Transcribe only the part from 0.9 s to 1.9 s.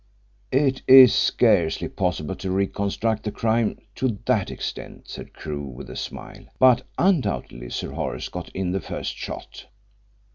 scarcely